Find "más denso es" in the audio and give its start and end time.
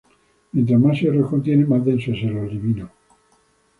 1.63-2.23